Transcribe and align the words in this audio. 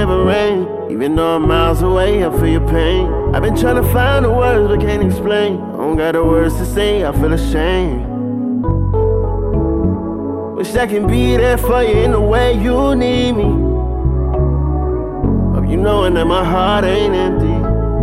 never 0.00 0.24
rain. 0.24 0.66
Even 0.90 1.14
though 1.14 1.36
I'm 1.36 1.46
miles 1.46 1.82
away, 1.82 2.24
I 2.24 2.30
feel 2.30 2.46
your 2.46 2.68
pain. 2.68 3.06
I've 3.34 3.42
been 3.42 3.54
trying 3.54 3.76
to 3.82 3.86
find 3.92 4.24
the 4.24 4.30
words 4.30 4.66
but 4.66 4.80
can't 4.80 5.02
explain. 5.02 5.60
I 5.60 5.76
don't 5.76 5.96
got 5.96 6.12
the 6.12 6.24
words 6.24 6.56
to 6.56 6.64
say, 6.64 7.04
I 7.04 7.12
feel 7.12 7.34
ashamed. 7.34 8.06
Wish 10.56 10.74
I 10.74 10.86
can 10.86 11.06
be 11.06 11.36
there 11.36 11.58
for 11.58 11.82
you 11.82 11.96
in 12.04 12.12
the 12.12 12.20
way 12.20 12.54
you 12.54 12.94
need 12.94 13.32
me. 13.32 13.50
Hope 15.54 15.68
you 15.70 15.76
knowing 15.76 16.14
that 16.14 16.24
my 16.24 16.44
heart 16.44 16.84
ain't 16.84 17.14
empty. 17.14 17.56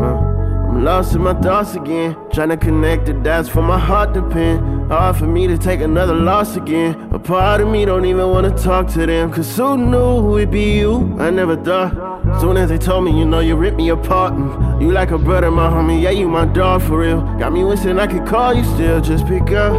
Uh, 0.05 0.69
I'm 0.69 0.83
lost 0.83 1.15
in 1.15 1.21
my 1.21 1.33
thoughts 1.41 1.73
again. 1.73 2.15
Trying 2.31 2.49
to 2.49 2.57
connect 2.57 3.07
the 3.07 3.13
dots 3.13 3.49
for 3.49 3.63
my 3.63 3.79
heart 3.79 4.13
to 4.13 4.21
pin. 4.29 4.87
Hard 4.89 5.15
for 5.15 5.25
me 5.25 5.47
to 5.47 5.57
take 5.57 5.81
another 5.81 6.13
loss 6.13 6.57
again. 6.57 7.06
Part 7.27 7.59
of 7.59 7.67
me 7.67 7.83
don't 7.83 8.05
even 8.05 8.29
wanna 8.29 8.57
talk 8.57 8.87
to 8.93 9.05
them. 9.05 9.29
Cause 9.33 9.57
who 9.57 9.77
knew 9.77 10.37
it'd 10.37 10.49
be 10.49 10.77
you? 10.77 11.13
I 11.19 11.29
never 11.29 11.57
thought. 11.57 11.91
Soon 12.39 12.55
as 12.55 12.69
they 12.69 12.77
told 12.77 13.03
me, 13.03 13.11
you 13.19 13.25
know, 13.25 13.39
you 13.41 13.57
ripped 13.57 13.75
me 13.75 13.89
apart. 13.89 14.33
Mm, 14.33 14.81
You 14.81 14.91
like 14.93 15.11
a 15.11 15.17
brother, 15.17 15.51
my 15.51 15.69
homie. 15.69 16.01
Yeah, 16.01 16.11
you 16.11 16.29
my 16.29 16.45
dog 16.45 16.81
for 16.83 16.99
real. 16.99 17.19
Got 17.37 17.51
me 17.51 17.65
wishing 17.65 17.99
I 17.99 18.07
could 18.07 18.25
call 18.25 18.53
you 18.53 18.63
still. 18.63 19.01
Just 19.01 19.27
pick 19.27 19.51
up 19.51 19.73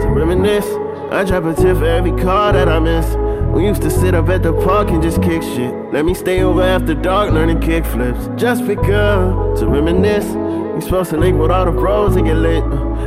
to 0.00 0.08
reminisce. 0.08 0.66
I 1.12 1.24
drop 1.24 1.44
a 1.44 1.54
tip 1.54 1.76
for 1.76 1.84
every 1.84 2.12
car 2.22 2.54
that 2.54 2.70
I 2.70 2.78
miss. 2.78 3.06
We 3.54 3.66
used 3.66 3.82
to 3.82 3.90
sit 3.90 4.14
up 4.14 4.30
at 4.30 4.42
the 4.42 4.54
park 4.64 4.88
and 4.88 5.02
just 5.02 5.20
kick 5.22 5.42
shit. 5.42 5.74
Let 5.92 6.06
me 6.06 6.14
stay 6.14 6.40
over 6.40 6.62
after 6.62 6.94
dark 6.94 7.32
learning 7.32 7.60
kick 7.60 7.84
flips. 7.84 8.28
Just 8.36 8.64
pick 8.66 8.78
up 8.78 9.58
to 9.58 9.66
reminisce. 9.66 10.26
We 10.74 10.80
supposed 10.80 11.10
to 11.10 11.18
link 11.18 11.38
with 11.38 11.50
all 11.50 11.66
the 11.66 11.70
bros 11.70 12.16
and 12.16 12.26
get 12.26 12.36
lit. 12.36 12.64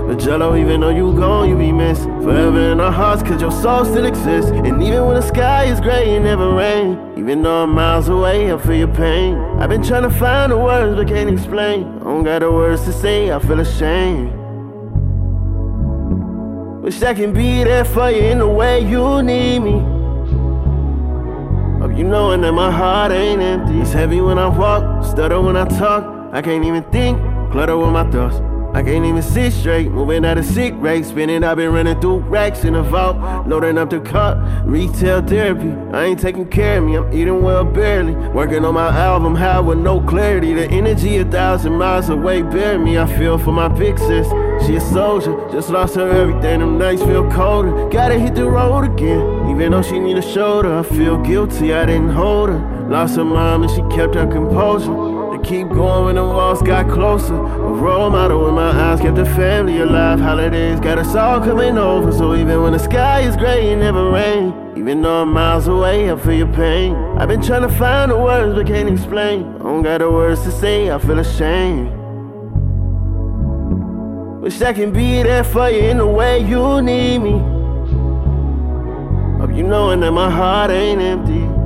But 0.08 0.20
Jello, 0.20 0.56
even 0.56 0.80
though 0.80 0.90
you 0.90 1.14
gone, 1.14 1.50
you 1.50 1.58
be 1.58 1.74
missed. 1.74 2.04
Forever 2.04 2.72
in 2.72 2.80
our 2.80 2.94
hearts, 2.94 3.24
cause 3.24 3.42
your 3.42 3.52
soul 3.52 3.84
still 3.84 4.06
exists. 4.06 4.52
And 4.52 4.82
even 4.82 5.06
when 5.06 5.16
the 5.16 5.22
sky 5.22 5.66
is 5.66 5.82
gray, 5.82 6.16
it 6.16 6.22
never 6.22 6.54
rain. 6.54 6.98
Even 7.18 7.44
though 7.44 7.64
I'm 7.64 7.72
miles 7.72 8.08
away, 8.08 8.54
I 8.54 8.58
feel 8.58 8.76
your 8.76 8.88
pain. 8.88 9.36
I've 9.60 9.70
been 9.70 9.84
trying 9.84 10.04
to 10.04 10.10
find 10.10 10.54
the 10.54 10.58
words, 10.58 10.96
but 10.96 11.10
can't 11.10 11.30
explain. 11.30 11.84
I 12.00 12.04
don't 12.06 12.24
got 12.24 12.40
the 12.40 12.50
words 12.50 12.86
to 12.86 12.94
say, 12.94 13.34
I 13.34 13.40
feel 13.40 13.60
ashamed. 13.60 14.32
Wish 16.84 17.02
I 17.02 17.14
can 17.14 17.34
be 17.34 17.66
there 17.66 17.84
for 17.84 18.10
you 18.10 18.22
in 18.22 18.40
the 18.40 18.48
way 18.48 18.80
you 18.80 19.22
need 19.22 19.60
me. 19.60 19.78
Hope 21.82 21.98
you 21.98 22.06
knowing 22.06 22.40
that 22.42 22.54
my 22.54 22.72
heart 22.72 23.12
ain't 23.12 23.42
empty. 23.42 23.82
It's 23.82 23.92
heavy 23.92 24.22
when 24.22 24.40
I 24.40 24.48
walk, 24.48 25.04
stutter 25.04 25.42
when 25.42 25.58
I 25.58 25.66
talk. 25.66 26.06
I 26.32 26.42
can't 26.42 26.64
even 26.64 26.84
think, 26.92 27.20
clutter 27.52 27.78
with 27.78 27.90
my 27.90 28.10
thoughts. 28.10 28.38
I 28.74 28.84
can't 28.84 29.06
even 29.06 29.22
sit 29.22 29.54
straight, 29.54 29.90
moving 29.90 30.24
at 30.26 30.38
a 30.38 30.44
sick 30.44 30.74
rate. 30.78 31.06
Spinning, 31.06 31.44
I've 31.44 31.58
been 31.58 31.72
running 31.72 32.00
through 32.00 32.20
racks 32.20 32.64
in 32.64 32.74
the 32.74 32.84
vault, 32.84 33.48
loading 33.48 33.78
up 33.78 33.90
the 33.90 34.00
cut. 34.00 34.38
Retail 34.66 35.22
therapy, 35.22 35.72
I 35.94 36.06
ain't 36.06 36.20
taking 36.20 36.48
care 36.48 36.78
of 36.78 36.86
me, 36.86 36.96
I'm 36.96 37.12
eating 37.12 37.42
well 37.42 37.64
barely. 37.64 38.14
Working 38.14 38.66
on 38.66 38.76
my 38.76 38.90
album, 38.90 39.36
high 39.36 39.60
with 39.60 39.80
no 39.80 40.02
clarity. 40.02 40.54
The 40.54 40.70
energy 40.70 41.18
a 41.18 41.26
thousand 41.26 41.78
miles 41.78 42.10
away, 42.10 42.42
bury 42.42 42.78
me. 42.78 42.98
I 42.98 43.08
feel 43.18 43.38
for 43.38 43.52
my 43.52 43.68
big 43.68 43.98
sis. 43.98 44.28
She 44.66 44.76
a 44.76 44.82
soldier, 44.82 45.36
just 45.52 45.70
lost 45.70 45.96
her 45.96 46.10
everything. 46.10 46.60
Them 46.60 46.78
nights 46.78 47.02
feel 47.04 47.30
colder. 47.32 47.90
Gotta 47.90 48.20
hit 48.20 48.36
the 48.36 48.50
road 48.50 48.86
again. 48.92 49.50
Even 49.50 49.72
though 49.72 49.82
she 49.82 50.00
need 50.00 50.18
a 50.18 50.22
shoulder, 50.22 50.78
I 50.80 50.84
feel 50.84 51.18
guilty. 51.18 51.74
I 51.74 51.86
didn't 51.86 52.10
hold 52.10 52.50
her. 52.50 52.88
Lost 52.90 53.16
her 53.16 53.26
mom 53.26 53.64
and 53.64 53.72
she 53.72 53.82
kept 53.96 54.16
her 54.16 54.28
composure. 54.28 55.17
Keep 55.48 55.70
going 55.70 56.04
when 56.04 56.16
the 56.16 56.26
walls 56.26 56.62
got 56.62 56.92
closer. 56.92 57.34
A 57.34 57.72
role 57.72 58.10
model 58.10 58.50
in 58.50 58.56
my 58.56 58.70
eyes 58.70 59.00
kept 59.00 59.16
the 59.16 59.24
family 59.24 59.80
alive. 59.80 60.20
Holidays 60.20 60.82
got 60.82 60.98
us 60.98 61.16
all 61.16 61.40
coming 61.40 61.78
over. 61.78 62.12
So 62.12 62.36
even 62.36 62.64
when 62.64 62.74
the 62.74 62.80
sky 62.80 63.22
is 63.22 63.38
gray, 63.38 63.70
it 63.70 63.78
never 63.78 64.12
rain. 64.12 64.54
Even 64.76 65.02
though 65.02 65.22
I'm 65.22 65.32
miles 65.32 65.70
away, 65.70 66.12
I 66.12 66.18
feel 66.18 66.34
your 66.34 66.54
pain. 66.54 66.96
I've 67.18 67.30
been 67.30 67.42
trying 67.42 67.62
to 67.62 67.70
find 67.70 68.12
the 68.12 68.18
words 68.18 68.56
but 68.56 68.68
can't 68.68 68.90
explain. 68.90 69.46
I 69.56 69.60
don't 69.60 69.84
got 69.84 70.00
the 70.00 70.12
words 70.12 70.44
to 70.44 70.52
say, 70.52 70.92
I 70.92 71.00
feel 71.00 71.18
ashamed. 71.18 71.94
Wish 74.42 74.62
I 74.62 74.74
can 74.74 74.92
be 74.92 75.24
there 75.24 75.46
for 75.46 75.70
you 75.70 75.80
in 75.80 75.98
the 76.00 76.08
way 76.08 76.40
you 76.40 76.82
need 76.82 77.20
me. 77.20 77.40
Hope 79.40 79.56
you 79.56 79.64
knowing 79.64 80.02
that 80.02 80.12
my 80.12 80.30
heart 80.30 80.72
ain't 80.72 81.00
empty. 81.02 81.57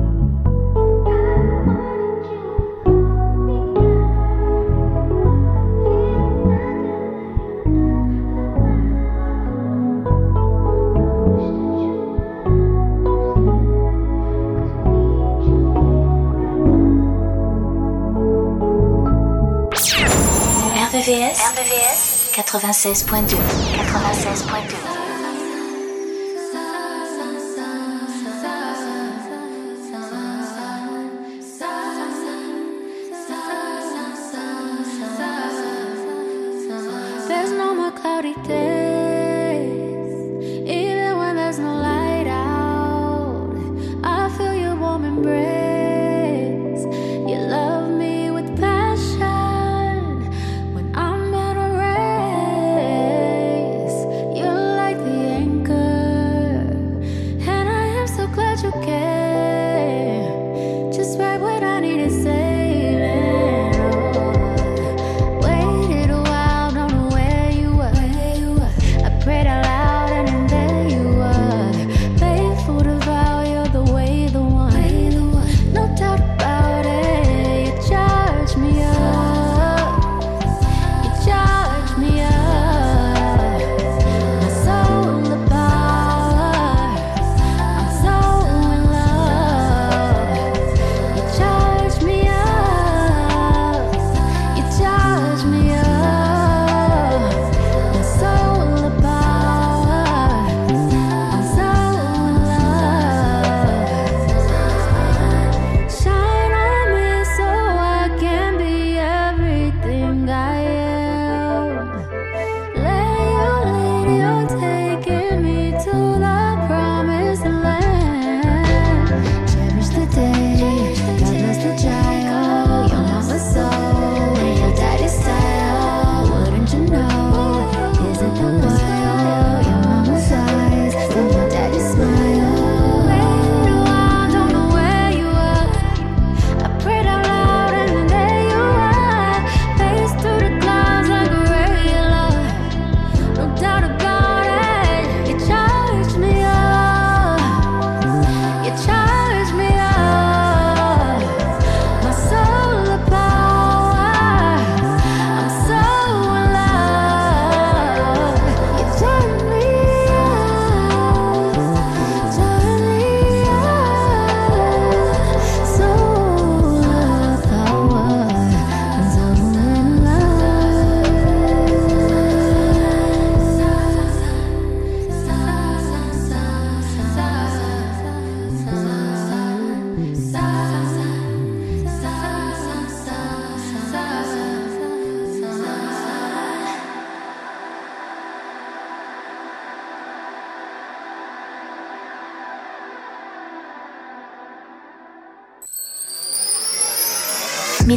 RVVS 21.12 22.32
96.2. 22.32 23.36
96.2. 23.36 24.91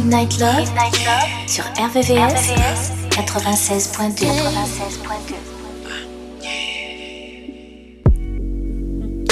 Midnight 0.06 0.38
Love, 0.38 0.58
Midnight 0.60 1.04
Love 1.04 1.48
sur 1.48 1.64
RVVS, 1.64 2.50
96.2. 3.10 4.30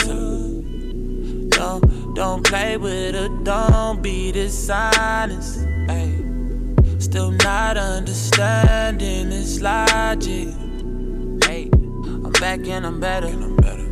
96.2. 0.03 1.51
Don't, 1.51 2.15
don't 2.17 2.43
play 2.43 2.77
with 2.77 3.15
her, 3.15 3.29
don't 3.45 4.03
be 4.03 4.33
dishonest. 4.33 5.65
Ay. 5.89 6.11
Still 6.99 7.31
not 7.31 7.77
understanding 7.77 9.31
this 9.31 9.61
logic. 9.61 10.49
Hey, 11.45 11.71
I'm 11.73 12.33
back 12.41 12.67
and 12.67 12.85
I'm 12.85 12.99
better. 12.99 13.29
I'm 13.29 13.55
better. 13.59 13.87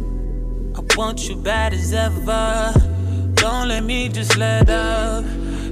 I 0.75 0.81
want 0.97 1.29
you 1.29 1.37
bad 1.37 1.75
as 1.75 1.93
ever. 1.93 2.73
Don't 3.35 3.69
let 3.69 3.85
me 3.85 4.09
just 4.09 4.37
let 4.37 4.69
up. 4.69 5.25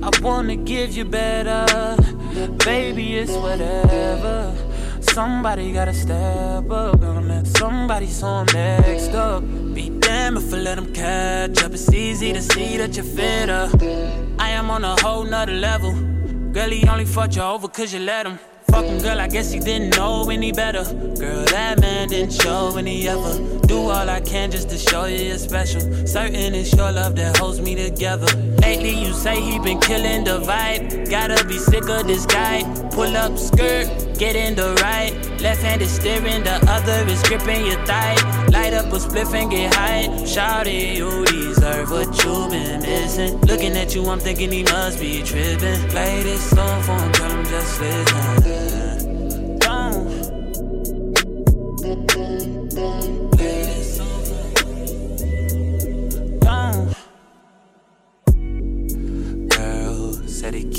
I 0.03 0.11
wanna 0.23 0.57
give 0.57 0.97
you 0.97 1.05
better. 1.05 1.97
Baby, 2.65 3.17
it's 3.17 3.33
whatever. 3.33 4.55
Somebody 5.01 5.73
gotta 5.73 5.93
step 5.93 6.71
up 6.71 7.03
on 7.03 7.29
that. 7.29 7.47
Somebody 7.47 8.07
saw 8.07 8.41
him 8.41 8.47
next 8.55 9.15
up. 9.15 9.43
Be 9.75 9.91
damn 9.91 10.37
if 10.37 10.53
I 10.55 10.57
let 10.57 10.79
him 10.79 10.93
catch 10.93 11.63
up. 11.63 11.73
It's 11.73 11.93
easy 11.93 12.33
to 12.33 12.41
see 12.41 12.79
that 12.79 12.97
you're 12.97 13.05
fitter. 13.05 13.69
I 14.39 14.51
am 14.51 14.71
on 14.71 14.85
a 14.85 15.01
whole 15.03 15.25
nother 15.25 15.53
level. 15.53 15.93
Girl, 16.53 16.71
he 16.71 16.89
only 16.89 17.05
fucked 17.05 17.37
you 17.37 17.43
over 17.43 17.69
cause 17.69 17.93
you 17.93 18.01
let 18.01 18.27
him. 18.27 18.39
Him, 18.85 19.03
girl, 19.03 19.21
I 19.21 19.29
guess 19.29 19.51
he 19.51 19.61
didn't 19.61 19.97
know 19.97 20.29
any 20.31 20.53
better. 20.53 20.85
Girl, 21.19 21.45
that 21.47 21.81
man 21.81 22.09
didn't 22.09 22.33
show 22.33 22.77
any 22.77 23.09
ever. 23.09 23.39
Do 23.67 23.79
all 23.79 24.09
I 24.09 24.21
can 24.21 24.51
just 24.51 24.71
to 24.71 24.79
show 24.79 25.05
you 25.05 25.19
you're 25.19 25.39
special. 25.39 25.81
Certain 26.07 26.55
it's 26.55 26.73
your 26.75 26.91
love 26.91 27.17
that 27.17 27.37
holds 27.37 27.61
me 27.61 27.75
together. 27.75 28.27
Lately, 28.63 28.91
you 28.91 29.13
say 29.13 29.41
he 29.41 29.59
been 29.59 29.81
killing 29.81 30.25
the 30.25 30.41
vibe. 30.41 31.11
Gotta 31.11 31.45
be 31.47 31.59
sick 31.59 31.89
of 31.89 32.07
this 32.07 32.27
guy. 32.27 32.63
Pull 32.91 33.17
up 33.17 33.37
skirt, 33.39 33.87
get 34.21 34.37
in 34.37 34.55
the 34.55 34.75
right. 34.83 35.15
Left 35.41 35.63
hand 35.63 35.81
is 35.81 35.91
steering, 35.91 36.45
the 36.45 36.57
other 36.69 37.11
is 37.11 37.23
gripping 37.23 37.65
your 37.65 37.83
thigh. 37.87 38.15
Light 38.49 38.75
up 38.75 38.93
a 38.93 38.99
spliff 38.99 39.33
and 39.35 39.51
get 39.51 39.75
high. 39.75 40.25
Shout 40.27 40.67
it, 40.67 40.99
you 40.99 41.25
deserve 41.25 41.91
what 41.91 42.09
you've 42.23 42.51
been 42.51 42.83
missing. 42.83 43.41
Looking 43.41 43.75
at 43.79 43.95
you, 43.95 44.07
I'm 44.07 44.21
thinking 44.21 44.53
he 44.53 44.63
must 44.63 45.01
be 45.01 45.23
tripping. 45.23 45.81
Play 45.89 46.23
this 46.23 46.51
song 46.51 46.83
for 46.83 46.99
him, 46.99 47.13
tell 47.13 47.31
him 47.31 47.45
just 47.47 47.81
listen. 47.81 48.61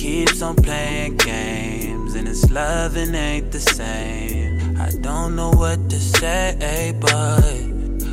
keeps 0.01 0.41
on 0.41 0.55
playing 0.55 1.15
games, 1.17 1.40
and 2.41 2.49
his 2.49 2.51
loving 2.51 3.15
ain't 3.15 3.51
the 3.51 3.59
same. 3.59 4.77
I 4.79 4.89
don't 5.01 5.35
know 5.35 5.51
what 5.51 5.89
to 5.89 5.99
say, 5.99 6.93
but 6.99 7.41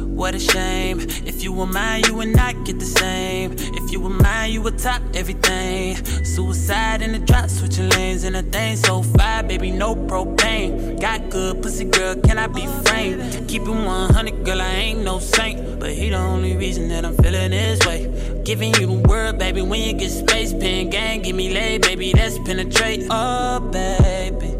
what 0.09 0.35
a 0.35 0.39
shame. 0.39 1.01
If 1.27 1.43
you 1.43 1.53
were 1.53 1.67
mine, 1.67 2.05
you 2.07 2.15
would 2.15 2.35
not 2.35 2.65
get 2.65 2.79
the 2.79 2.85
same. 2.85 3.53
If 3.53 3.93
you 3.93 4.01
were 4.01 4.11
mine, 4.11 4.53
you 4.53 4.63
would 4.63 4.79
top 4.79 5.03
everything. 5.15 5.97
Suicide 6.25 7.03
in 7.03 7.13
the 7.13 7.19
drop, 7.19 7.49
switching 7.49 7.89
lanes 7.91 8.25
in 8.25 8.35
a 8.35 8.43
thing 8.43 8.77
so 8.77 9.03
fire, 9.03 9.43
baby, 9.43 9.71
no 9.71 9.95
propane. 9.95 11.01
Got 11.01 11.31
good 11.31 11.63
pussy, 11.63 11.85
girl, 11.85 12.17
can 12.17 12.39
I 12.39 12.49
be 12.49 12.67
framed? 12.85 13.49
Keep 13.49 13.63
it 13.63 13.69
100, 13.69 14.45
girl, 14.45 14.61
I 14.61 14.71
ain't 14.71 15.05
no 15.05 15.19
saint. 15.21 15.79
But 15.79 15.91
he 15.91 16.11
the 16.11 16.17
only 16.17 16.57
reason 16.57 16.89
that 16.89 17.05
I'm 17.05 17.17
feeling 17.17 17.51
this 17.51 17.87
way. 17.87 18.08
Giving 18.49 18.73
you 18.77 18.87
the 18.87 19.07
word, 19.07 19.39
baby, 19.39 19.61
when 19.61 19.83
you 19.83 19.93
get 19.93 20.09
space, 20.09 20.55
pen 20.55 20.89
gang, 20.89 21.21
give 21.21 21.37
me 21.37 21.53
lay, 21.53 21.77
baby, 21.77 22.15
that's 22.15 22.39
penetrate. 22.39 23.07
Oh, 23.11 23.61
baby. 23.61 24.55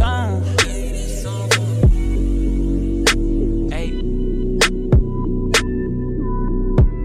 Uh. 0.00 0.40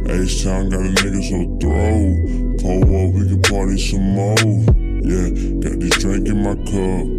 H-Town 0.07 0.69
got 0.69 0.79
a 0.79 0.91
nigga 0.95 1.21
so 1.27 1.37
throw. 1.59 2.15
Pull 2.61 2.83
up, 2.83 3.13
we 3.13 3.27
can 3.27 3.41
party 3.41 3.77
some 3.77 4.15
more. 4.15 4.37
Yeah, 5.03 5.27
got 5.59 5.77
this 5.77 5.97
drink 5.97 6.29
in 6.29 6.41
my 6.41 6.55
cup. 6.71 7.10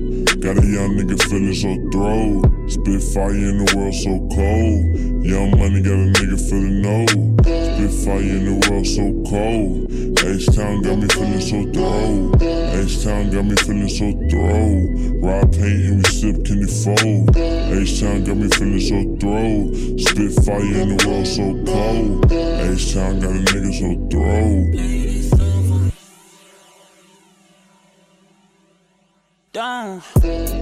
Young 0.82 0.98
nigga 0.98 1.14
feeling 1.30 1.54
so 1.54 1.70
throw. 1.92 2.42
Spit 2.66 3.02
fire 3.14 3.30
in 3.30 3.62
the 3.62 3.66
world 3.76 3.94
so 3.94 4.18
cold. 4.34 4.82
Young 5.24 5.50
money 5.56 5.80
got 5.80 5.94
a 5.94 6.10
nigga 6.10 6.34
feeling 6.50 6.82
no. 6.82 7.06
Spit 7.38 7.92
fire 8.02 8.18
in 8.18 8.42
the 8.50 8.54
world 8.66 8.82
so 8.82 9.14
cold. 9.30 9.86
H-Town 10.26 10.82
got 10.82 10.98
me 10.98 11.06
feeling 11.06 11.38
so 11.38 11.62
throw. 11.70 12.34
H-Town 12.82 13.30
got 13.30 13.44
me 13.44 13.54
feeling 13.62 13.86
so 13.86 14.10
throw. 14.26 14.90
Rob 15.22 15.52
paint 15.52 15.86
and 15.86 16.02
we 16.02 16.10
sip 16.10 16.42
candy 16.42 16.66
fold. 16.66 17.30
H-Town 17.30 18.24
got 18.24 18.36
me 18.36 18.48
feeling 18.50 18.82
so 18.82 18.98
throw. 19.22 19.70
Spit 20.02 20.34
fire 20.42 20.66
in 20.66 20.96
the 20.96 21.06
world 21.06 21.30
so 21.30 21.46
cold. 21.62 22.26
H-Town 22.26 23.20
got 23.20 23.30
a 23.30 23.38
nigga 23.38 23.70
so 23.70 23.94
throw. 24.10 24.42
Down. 29.52 30.61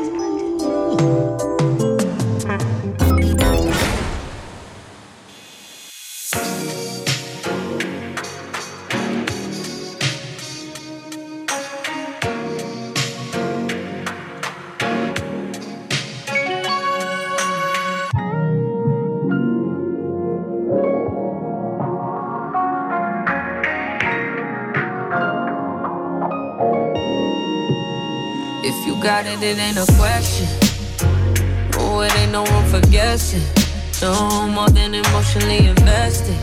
No 34.01 34.47
more 34.47 34.67
than 34.69 34.95
emotionally 34.95 35.67
invested. 35.67 36.35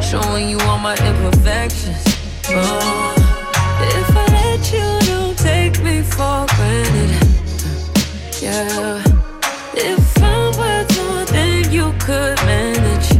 Showing 0.00 0.48
you 0.48 0.60
all 0.60 0.78
my 0.78 0.94
imperfections. 0.94 2.04
Oh, 2.50 3.14
if 3.80 4.16
I 4.16 4.26
let 4.30 4.72
you, 4.72 5.06
don't 5.08 5.36
take 5.36 5.82
me 5.82 6.02
for 6.02 6.46
granted. 6.54 7.26
Yeah. 8.40 9.02
If 9.74 10.22
I'm 10.22 10.56
worth 10.56 10.98
more 10.98 11.24
than 11.24 11.72
you 11.72 11.92
could 11.98 12.36
manage, 12.46 13.10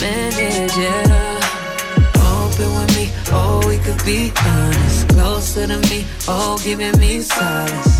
manage, 0.00 0.74
yeah. 0.74 1.40
Open 2.24 2.70
with 2.74 2.96
me, 2.96 3.10
oh, 3.32 3.62
we 3.68 3.76
could 3.84 4.02
be 4.06 4.32
honest. 4.46 5.08
Closer 5.10 5.66
to 5.66 5.78
me, 5.90 6.06
oh, 6.26 6.58
giving 6.64 6.98
me 6.98 7.20
solace. 7.20 7.91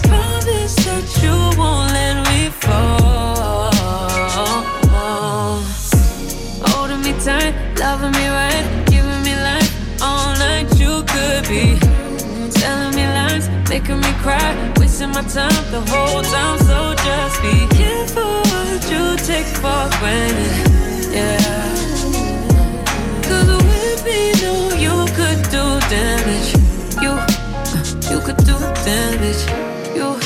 making 13.82 14.00
me 14.00 14.12
cry. 14.22 14.72
Wasting 14.78 15.10
my 15.10 15.22
time 15.22 15.64
the 15.70 15.80
whole 15.88 16.22
time, 16.22 16.58
so 16.58 16.94
just 17.04 17.42
be 17.42 17.66
careful 17.76 18.40
what 18.50 18.90
you 18.90 19.16
take 19.26 19.46
for 19.46 19.88
granted. 19.98 21.12
Yeah. 21.12 21.38
Cause 23.22 23.48
with 23.48 24.04
me, 24.04 24.32
know 24.42 24.70
you 24.76 25.06
could 25.14 25.42
do 25.50 25.64
damage. 25.90 26.54
You, 27.02 27.12
you 28.10 28.20
could 28.20 28.38
do 28.44 28.56
damage. 28.84 29.42
You, 29.96 30.16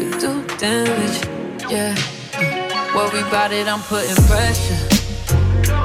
you 0.00 0.10
could 0.10 0.20
do 0.20 0.56
damage. 0.58 1.18
Yeah. 1.70 1.94
Worry 2.94 3.20
about 3.20 3.52
it, 3.52 3.66
I'm 3.66 3.80
putting 3.80 4.16
pressure. 4.26 4.78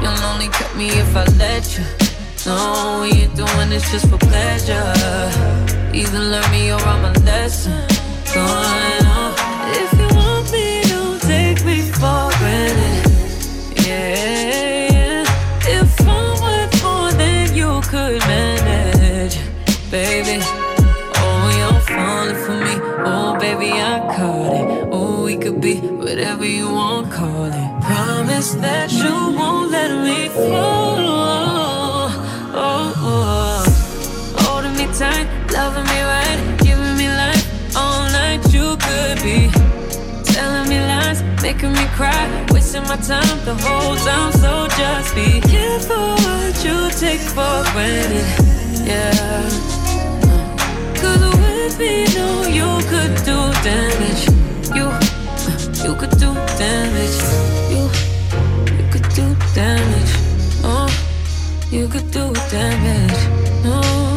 You'll 0.02 0.24
only 0.26 0.50
cut 0.50 0.76
me 0.76 0.90
if 0.90 1.16
I 1.16 1.26
let 1.38 1.78
you 1.78 2.07
on. 2.48 3.02
We 3.02 3.10
ain't 3.24 3.36
doing 3.36 3.70
this 3.70 3.90
just 3.92 4.10
for 4.10 4.18
pleasure. 4.18 4.94
Either 5.94 6.20
learn 6.20 6.52
me 6.52 6.72
or 6.72 6.80
I'm 6.80 7.06
a 7.06 7.14
lesson. 7.20 7.88
Going 8.34 9.06
on. 9.06 9.34
If 9.82 9.92
you 10.00 10.08
want 10.16 10.52
me, 10.52 10.82
don't 10.84 11.22
take 11.22 11.64
me 11.66 11.82
for 11.82 12.30
granted. 12.40 13.86
Yeah, 13.86 14.92
yeah. 14.92 15.80
If 15.80 16.02
I'm 16.02 16.42
worth 16.42 16.84
more 16.84 17.12
than 17.12 17.56
you 17.56 17.82
could 17.82 18.20
manage, 18.28 19.38
baby. 19.92 20.40
Oh, 21.20 21.50
you're 21.60 21.82
falling 21.82 22.36
for 22.46 22.58
me. 22.66 22.76
Oh, 23.06 23.38
baby, 23.40 23.72
I 23.72 24.00
caught 24.16 24.54
it. 24.54 24.88
Oh, 24.92 25.24
we 25.24 25.38
could 25.38 25.60
be 25.62 25.76
whatever 25.76 26.46
you 26.46 26.70
want, 26.70 27.12
call 27.12 27.46
it. 27.46 27.84
Promise 27.84 28.56
that 28.56 28.92
you 28.92 29.38
won't 29.38 29.72
let 29.72 29.92
me 30.04 30.30
fall. 30.30 31.17
see. 39.28 39.50
Telling 40.34 40.70
me 40.70 40.80
lies, 40.92 41.20
making 41.42 41.74
me 41.74 41.86
cry, 41.98 42.24
wasting 42.52 42.84
my 42.92 42.98
time 43.12 43.38
the 43.50 43.56
whole 43.66 43.96
time. 44.08 44.32
So 44.44 44.52
just 44.80 45.10
be 45.16 45.30
careful 45.54 46.08
what 46.26 46.56
you 46.66 46.78
take 47.04 47.24
for 47.36 47.58
granted. 47.74 48.28
Yeah. 48.92 49.44
Cause 51.00 51.24
with 51.40 51.76
me, 51.82 51.94
know 52.16 52.36
you 52.60 52.70
could 52.92 53.16
do 53.30 53.38
damage. 53.68 54.24
You, 54.78 54.88
you 55.86 55.94
could 56.00 56.16
do 56.24 56.30
damage. 56.62 57.18
You, 57.74 57.84
you 58.78 58.86
could 58.92 59.08
do 59.20 59.26
damage. 59.60 60.12
Oh, 60.72 60.90
you 61.76 61.88
could 61.88 62.10
do 62.12 62.26
damage. 62.52 63.22
Oh. 63.66 64.17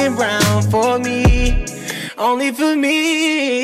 looking 0.00 0.16
round 0.16 0.70
for 0.70 0.98
me, 0.98 1.64
only 2.16 2.50
for 2.52 2.74
me. 2.76 3.59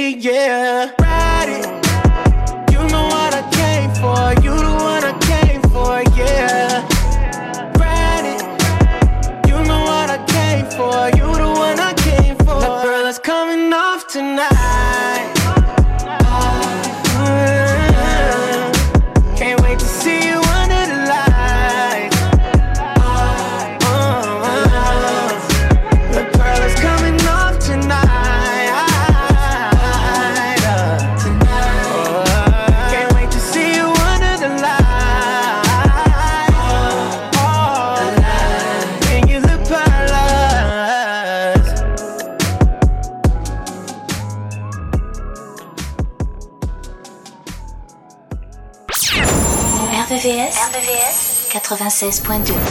Francés.2 51.97 52.66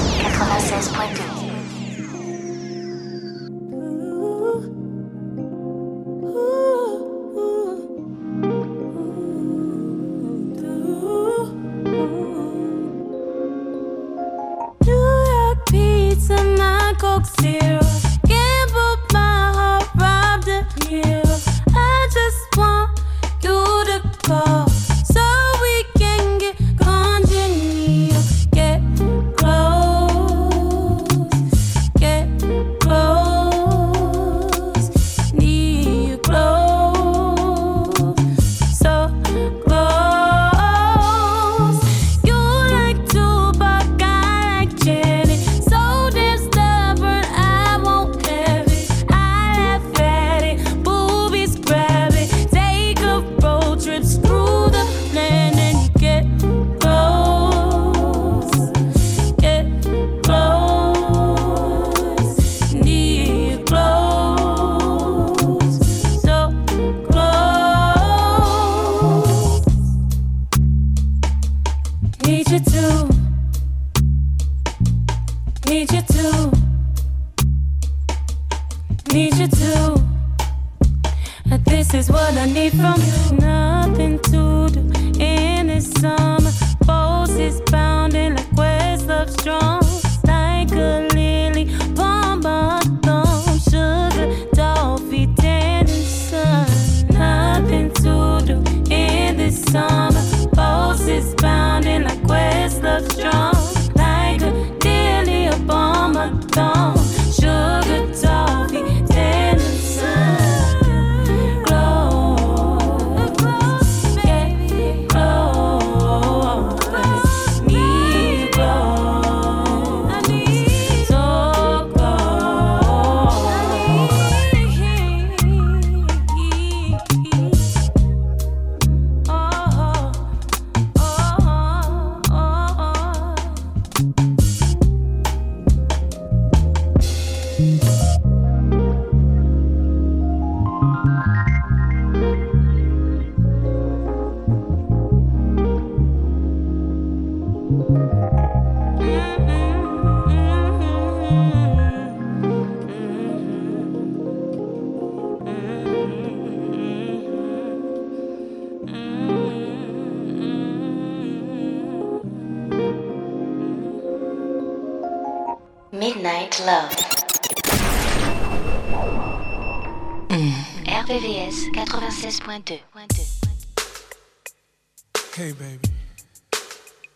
Hey, 175.35 175.51
baby. 175.51 175.79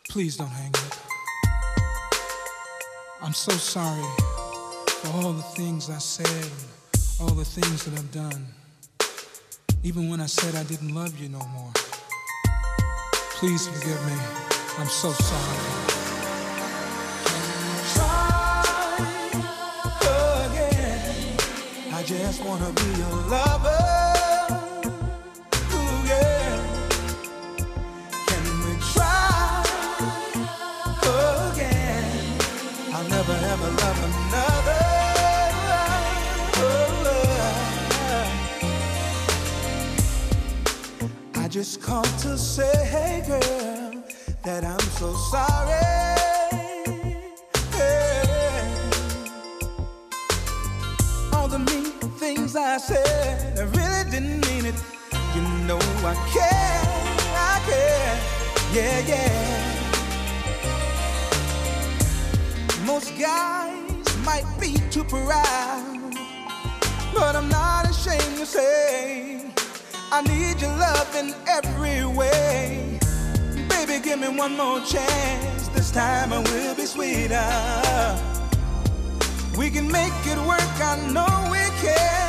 Please 0.08 0.38
don't 0.38 0.50
hang 0.50 0.72
up. 0.76 0.94
I'm 3.24 3.34
so 3.34 3.52
sorry 3.54 4.04
for 4.88 5.08
all 5.18 5.34
the 5.34 5.42
things 5.58 5.90
I 5.90 5.98
said 5.98 6.28
and 6.28 7.20
all 7.20 7.34
the 7.34 7.44
things 7.44 7.86
that 7.86 7.98
I've 7.98 8.12
done. 8.12 8.46
Even 9.84 10.10
when 10.10 10.22
I 10.22 10.28
said 10.28 10.54
I 10.54 10.64
didn't 10.64 10.94
love 10.94 11.20
you 11.20 11.30
no 11.30 11.40
more. 11.40 11.72
Please 13.40 13.68
forgive 13.68 14.06
me. 14.06 14.14
I'm 14.78 14.88
so 14.88 15.12
sorry. 15.12 15.99
Just 22.10 22.44
wanna 22.44 22.72
be 22.72 22.90
your 22.98 23.16
lover. 23.30 23.78
Yeah. 26.08 26.58
Can 28.26 28.46
we 28.66 28.74
try 28.94 29.64
again? 31.52 32.06
I'll 32.96 33.10
never 33.10 33.38
ever 33.54 33.70
love 33.84 34.00
another. 34.10 34.80
I 41.36 41.48
just 41.48 41.84
called 41.84 42.18
to 42.24 42.40
say, 42.40 42.76
hey 42.86 43.24
girl, 43.28 44.04
that 44.44 44.64
I'm 44.64 44.88
so 44.98 45.14
sorry. 45.30 46.19
Said, 52.80 53.60
I 53.60 53.64
really 53.64 54.10
didn't 54.10 54.46
mean 54.48 54.66
it. 54.66 54.76
You 55.36 55.42
know 55.68 55.80
I 56.04 56.16
care, 56.34 56.82
I 57.36 57.60
care, 57.70 58.16
yeah, 58.74 59.00
yeah. 59.12 59.66
Most 62.86 63.12
guys 63.20 64.06
might 64.26 64.46
be 64.60 64.78
too 64.90 65.04
proud, 65.04 66.14
but 67.14 67.36
I'm 67.36 67.50
not 67.50 67.90
ashamed 67.90 68.38
to 68.38 68.46
say. 68.46 69.42
I 70.12 70.22
need 70.22 70.62
your 70.62 70.72
love 70.78 71.14
in 71.16 71.36
every 71.48 72.06
way. 72.06 72.98
Baby, 73.68 74.00
give 74.04 74.20
me 74.20 74.30
one 74.30 74.56
more 74.58 74.80
chance. 74.82 75.68
This 75.70 75.92
time 75.92 76.34
I 76.34 76.40
will 76.40 76.76
be 76.76 76.86
sweeter. 76.86 78.18
We 79.58 79.70
can 79.70 79.92
make 79.92 80.14
it 80.26 80.38
work, 80.48 80.82
I 80.82 80.96
know 81.14 81.50
we 81.52 81.60
can. 81.82 82.29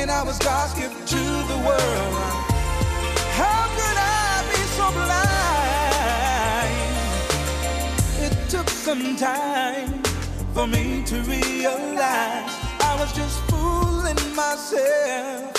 thinking 0.00 0.14
I 0.14 0.22
was 0.22 0.38
God's 0.38 0.74
gift 0.74 1.08
to 1.08 1.16
the 1.16 1.58
world. 1.66 2.14
How 3.36 3.68
could 3.76 3.98
I 3.98 4.42
be 4.50 4.62
so 4.76 4.90
blind? 4.92 6.74
It 8.24 8.34
took 8.48 8.68
some 8.68 9.16
time 9.16 10.02
for 10.54 10.66
me 10.66 11.02
to 11.06 11.16
realize 11.22 12.50
I 12.80 12.96
was 12.98 13.12
just 13.12 13.38
fooling 13.50 14.34
myself. 14.34 15.52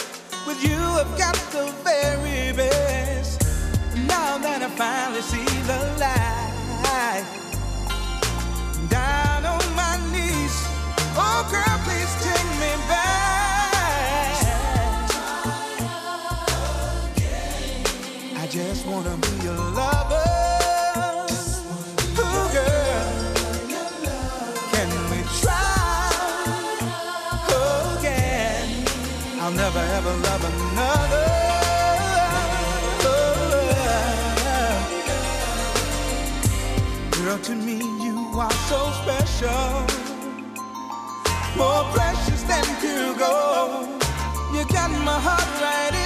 With 0.48 0.64
you, 0.64 0.78
I've 1.02 1.18
got 1.18 1.36
the 1.52 1.72
very 1.84 2.52
best. 2.54 3.42
Now 4.08 4.38
that 4.40 4.62
I 4.64 4.70
finally 4.70 5.22
see 5.22 5.46
the 5.70 5.80
light, 6.04 7.26
down 8.90 9.46
on 9.46 9.76
my 9.76 9.98
knees, 10.12 10.56
oh 11.16 11.48
girl, 11.52 11.80
please 11.86 12.14
take 12.26 12.50
me 12.60 12.72
back. 12.88 13.41
Just 18.52 18.86
wanna 18.86 19.16
be 19.16 19.46
your 19.46 19.56
lover. 19.56 20.28
Girl, 22.18 23.14
can 24.74 24.90
we 25.10 25.20
try 25.40 26.12
again? 27.96 28.68
I'll 29.40 29.52
never 29.52 29.80
ever 29.80 30.14
love 30.28 30.44
another. 30.52 31.28
Girl, 37.12 37.38
to 37.38 37.56
me 37.56 37.78
you 38.04 38.18
are 38.38 38.52
so 38.68 38.80
special, 39.02 39.72
more 41.56 41.86
precious 41.96 42.44
than 42.44 42.66
pure 42.82 43.16
gold. 43.16 43.88
You 44.54 44.66
got 44.68 44.92
my 44.92 45.18
heart 45.28 45.62
right 45.62 46.01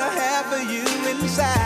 I 0.00 0.08
have 0.14 0.46
for 0.46 0.58
you 0.58 0.84
inside. 1.10 1.65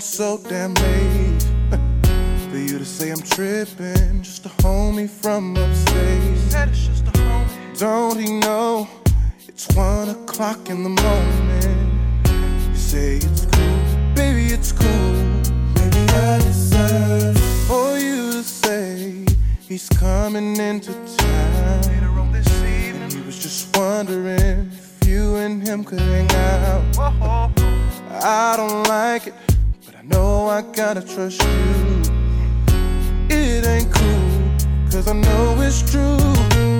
So 0.00 0.38
damn 0.48 0.74
late. 0.74 1.42
For 2.50 2.56
you 2.56 2.78
to 2.78 2.84
say 2.84 3.10
I'm 3.10 3.20
tripping, 3.20 4.22
just 4.22 4.46
a 4.46 4.48
homie 4.48 5.08
from 5.08 5.56
upstate. 5.56 6.38
Said 6.50 6.68
it's 6.68 6.86
just 6.86 7.06
a 7.06 7.10
homie. 7.12 7.78
Don't 7.78 8.18
he 8.18 8.40
know 8.40 8.88
it's 9.46 9.68
one 9.76 10.08
o'clock 10.08 10.68
in 10.68 10.82
the 10.82 10.88
morning? 10.88 12.00
You 12.70 12.76
say 12.76 13.16
it's 13.16 13.46
cool, 13.46 14.14
baby, 14.14 14.52
it's 14.52 14.72
cool. 14.72 15.12
Maybe 15.76 16.12
I 16.12 16.38
deserve 16.38 17.38
for 17.68 17.98
you 17.98 18.32
to 18.32 18.42
say 18.42 19.26
he's 19.60 19.88
coming 19.90 20.56
into 20.56 20.92
town. 20.92 21.82
Later 21.82 22.18
on 22.18 22.32
this 22.32 22.48
evening, 22.62 23.02
and 23.02 23.12
he 23.12 23.20
was 23.20 23.38
just 23.40 23.76
wondering 23.76 24.72
if 24.72 25.06
you 25.06 25.36
and 25.36 25.62
him 25.62 25.84
could 25.84 26.00
hang 26.00 26.30
out. 26.32 27.50
I 28.22 28.54
don't 28.56 28.86
like 28.88 29.28
it, 29.28 29.34
I 30.00 30.02
know 30.04 30.46
I 30.46 30.62
gotta 30.62 31.02
trust 31.02 31.42
you. 31.42 32.02
It 33.28 33.66
ain't 33.66 33.92
cool, 33.92 34.90
cause 34.90 35.06
I 35.06 35.12
know 35.12 35.60
it's 35.60 35.82
true. 35.92 36.16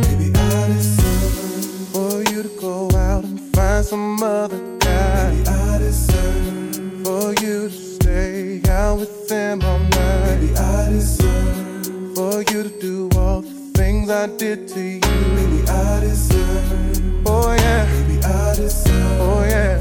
Baby, 0.08 0.32
I 0.34 0.68
deserve 0.68 1.88
for 1.92 2.22
you 2.32 2.42
to 2.42 2.48
go 2.58 2.90
out 2.96 3.24
and 3.24 3.38
find 3.54 3.84
some 3.84 4.22
other 4.22 4.78
guy. 4.78 5.34
Baby, 5.34 5.48
I 5.48 5.78
deserve 5.78 7.04
for 7.04 7.34
you 7.44 7.68
to 7.68 7.70
stay 7.70 8.62
out 8.70 9.00
with 9.00 9.28
them 9.28 9.60
all 9.64 9.78
night. 9.78 10.40
Baby, 10.40 10.56
I 10.56 10.88
deserve 10.88 12.14
for 12.14 12.38
you 12.38 12.62
to 12.62 12.72
do 12.80 13.10
all 13.18 13.42
the 13.42 13.50
things 13.74 14.08
I 14.08 14.28
did 14.28 14.66
to 14.68 14.80
you. 14.80 15.00
Baby, 15.00 15.68
I 15.68 16.00
deserve. 16.00 17.26
Oh 17.26 17.52
yeah. 17.52 17.84
Baby, 17.84 18.24
I 18.24 18.54
deserve. 18.54 19.20
Oh 19.20 19.44
yeah. 19.44 19.79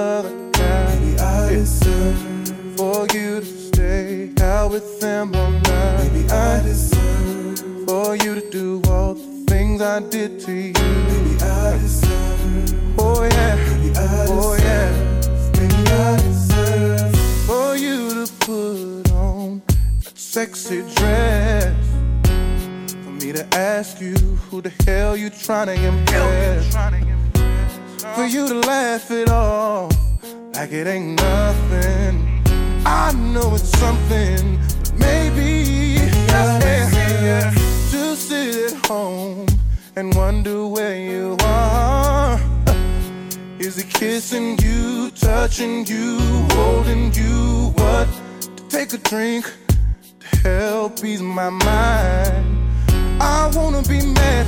Other 0.00 0.50
guy. 0.52 0.96
Baby, 0.98 1.18
I 1.18 1.50
deserve. 1.50 2.76
For 2.76 3.06
you 3.14 3.40
to 3.40 3.46
stay 3.46 4.32
out 4.40 4.70
with 4.70 5.00
them 5.00 5.34
all 5.34 5.50
night. 5.50 6.10
Baby, 6.12 6.30
I 6.30 6.62
deserve. 6.62 7.58
For 7.86 8.16
you 8.16 8.34
to 8.40 8.50
do 8.50 8.82
all 8.88 9.14
the 9.14 9.44
things 9.46 9.82
I 9.82 10.00
did 10.00 10.40
to 10.40 10.52
you. 10.52 10.72
Baby, 10.72 11.34
I 11.42 11.78
deserve. 11.78 12.98
Oh 12.98 13.22
yeah. 13.22 13.56
Baby, 13.56 13.90
I. 13.96 14.26
Oh 14.28 14.54
yeah. 14.66 14.90
Baby, 15.52 15.80
I 16.08 16.16
deserve. 16.16 17.16
For 17.46 17.76
you 17.76 17.98
to 18.18 18.32
put 18.46 19.12
on 19.12 19.62
that 19.66 20.18
sexy 20.18 20.82
dress 20.94 21.74
For 23.04 23.10
me 23.10 23.32
to 23.32 23.44
ask 23.54 24.00
you 24.00 24.14
who 24.48 24.62
the 24.62 24.72
hell 24.86 25.16
you 25.16 25.28
trying 25.28 25.66
to 25.66 25.74
impress. 25.74 27.19
For 28.14 28.26
you 28.26 28.48
to 28.48 28.54
laugh 28.66 29.10
it 29.10 29.30
off 29.30 29.92
like 30.54 30.72
it 30.72 30.86
ain't 30.86 31.20
nothing. 31.20 32.42
I 32.84 33.12
know 33.12 33.54
it's 33.54 33.70
something, 33.78 34.58
but 34.78 34.98
maybe 34.98 35.96
yeah, 36.26 37.50
to 37.90 38.16
sit 38.16 38.72
at 38.72 38.86
home 38.86 39.46
and 39.96 40.14
wonder 40.14 40.66
where 40.66 40.98
you 40.98 41.36
are. 41.44 42.40
Is 43.58 43.76
he 43.76 43.84
kissing 43.84 44.58
you, 44.58 45.10
touching 45.12 45.86
you, 45.86 46.18
holding 46.52 47.12
you? 47.12 47.72
What? 47.76 48.08
To 48.56 48.62
take 48.68 48.92
a 48.92 48.98
drink 48.98 49.52
to 50.20 50.48
help 50.48 51.04
ease 51.04 51.22
my 51.22 51.50
mind. 51.50 52.59
I 53.20 53.50
wanna 53.54 53.82
be 53.82 54.00
mad 54.06 54.46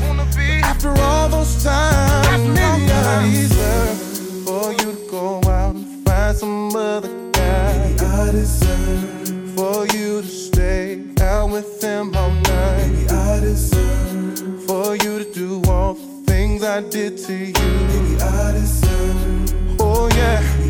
after 0.65 0.91
all 1.03 1.29
those 1.29 1.63
times. 1.63 2.49
Maybe 2.49 2.91
I 2.91 3.31
deserve 3.31 3.99
for 4.47 4.73
you 4.73 4.93
to 4.97 5.11
go 5.11 5.41
out 5.49 5.75
and 5.75 6.05
find 6.07 6.37
some 6.37 6.75
other 6.75 7.11
guy. 7.33 7.79
Maybe 7.79 8.01
I 8.01 8.31
deserve 8.33 9.55
for 9.55 9.87
you 9.95 10.23
to 10.23 10.29
stay 10.29 11.05
out 11.21 11.51
with 11.51 11.81
them 11.81 12.17
all 12.17 12.31
night. 12.31 12.89
Maybe 12.89 13.09
I 13.11 13.41
deserve 13.41 14.65
for 14.65 14.97
you 14.97 15.23
to 15.23 15.33
do 15.33 15.63
all 15.71 15.95
the 15.95 16.23
things 16.27 16.65
I 16.65 16.81
did 16.81 17.19
to 17.27 17.35
you. 17.35 17.53
Maybe 17.53 18.23
I 18.23 18.53
deserve. 18.53 19.81
Oh 19.81 20.09
yeah. 20.17 20.62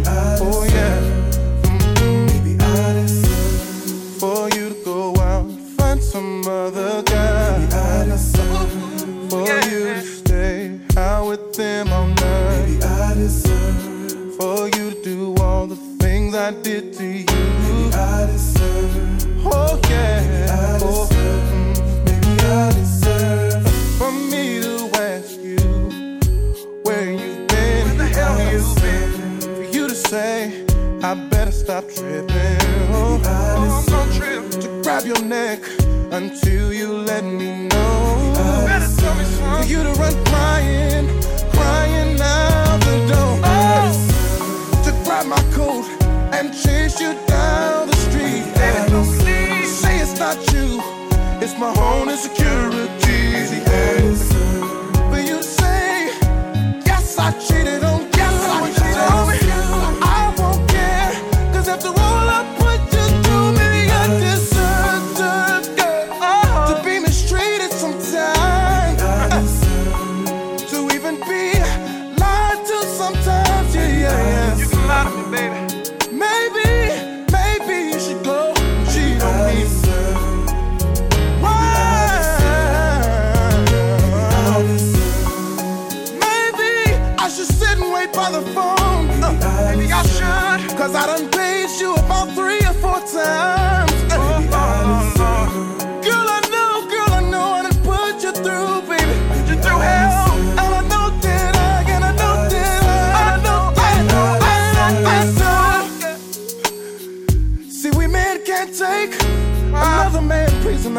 I 16.42 16.50
did 16.50 16.92
to 16.94 17.05
you. 17.05 17.24
Maybe 17.24 17.94
I 17.94 18.26
deserve. 18.26 19.46
Oh 19.46 19.81
yeah. 19.88 20.20
Maybe 20.22 20.85
Oh, 20.85 21.09
mm, 21.12 22.05
maybe 22.05 22.42
I 22.42 22.72
deserve 22.72 23.62
for 23.96 24.11
me 24.11 24.61
to 24.61 24.90
ask 25.00 25.38
you 25.38 25.62
where 26.83 27.12
you've 27.12 27.46
been. 27.46 27.87
Where 27.87 27.94
the 27.94 28.07
hell 28.07 28.37
have 28.37 28.52
you 28.55 28.74
been? 28.83 29.40
For 29.40 29.62
you 29.62 29.87
to 29.87 29.94
say 29.94 30.66
I 31.05 31.14
better 31.14 31.52
stop 31.52 31.85
tripping. 31.85 32.59
Oh, 32.90 33.22
oh, 33.24 33.87
I'm 33.92 34.12
trip 34.12 34.50
to 34.62 34.83
grab 34.83 35.07
your 35.07 35.22
neck 35.22 35.61
until 36.11 36.72
you 36.72 36.88
let 36.92 37.22
me 37.22 37.68
know. 37.68 38.64
Better 38.66 38.90
tell 39.00 39.14
me 39.14 39.24
something. 39.26 39.62
For 39.62 39.64
you 39.64 39.85
to 39.85 39.92
run 39.92 40.24
crying 40.24 41.21
and 46.42 46.52
chase 46.52 47.00
you 47.00 47.14
down 47.26 47.87
the 47.87 47.96
street. 47.96 48.42
And 48.57 49.07
say 49.68 50.00
it's 50.00 50.18
not 50.18 50.37
you, 50.52 50.81
it's 51.40 51.57
my 51.59 51.72
own 51.78 52.09
insecurity. 52.09 53.02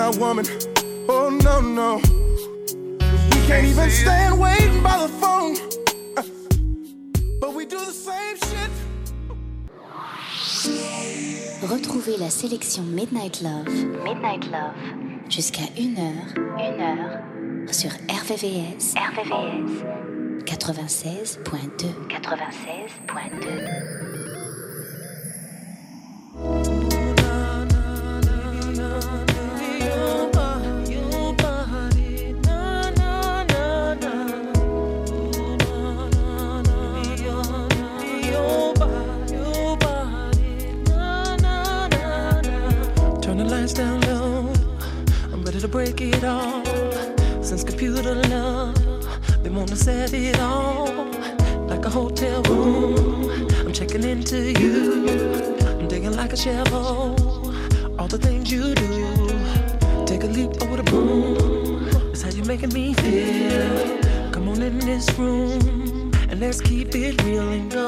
Our 0.04 0.12
woman. 0.18 0.46
Oh, 1.08 1.30
no, 1.30 1.62
no. 1.62 2.02
We 3.32 3.40
can't 3.48 3.66
even 3.66 3.90
stand 3.90 4.38
waiting 4.38 4.84
by 4.84 4.98
the 4.98 5.08
phone. 5.22 5.56
Uh, 6.18 6.24
But 7.40 7.54
we 7.54 7.66
do 7.66 7.80
the 7.80 7.94
same 8.10 8.36
shit. 8.38 8.72
Retrouvez 11.70 12.18
la 12.18 12.30
sélection 12.30 12.84
Midnight 12.84 13.40
Love, 13.42 13.70
Midnight 14.04 14.46
Love, 14.52 14.76
jusqu'à 15.30 15.64
1h, 15.78 16.34
1h, 16.58 17.74
sur 17.74 17.92
RVVS, 18.10 18.94
RVVS, 18.98 19.84
96.2, 20.46 21.94
96.2. 22.10 24.04
Turn 29.04 29.33
break 45.74 46.02
it 46.02 46.24
all. 46.24 46.64
Since 47.42 47.64
computer 47.64 48.14
love, 48.30 48.78
wanting 49.44 49.66
to 49.66 49.76
set 49.76 50.14
it 50.14 50.40
all. 50.40 50.86
like 51.68 51.84
a 51.84 51.90
hotel 51.90 52.44
room. 52.44 53.50
I'm 53.66 53.74
checking 53.74 54.04
into 54.04 54.52
you. 54.62 55.10
I'm 55.80 55.88
digging 55.88 56.16
like 56.16 56.32
a 56.32 56.38
shovel. 56.38 57.16
All 57.98 58.08
the 58.08 58.20
things 58.20 58.52
you 58.52 58.76
do. 58.76 58.96
Take 60.06 60.24
a 60.24 60.28
leap 60.28 60.62
over 60.62 60.78
the 60.78 60.84
broom. 60.84 61.90
That's 62.10 62.22
how 62.22 62.30
you're 62.30 62.46
making 62.46 62.72
me 62.72 62.94
feel. 62.94 64.00
Come 64.32 64.50
on 64.50 64.62
in 64.62 64.78
this 64.78 65.12
room 65.18 66.12
and 66.30 66.40
let's 66.40 66.62
keep 66.62 66.94
it 66.94 67.24
real 67.24 67.50
and 67.50 67.72
go. 67.72 67.83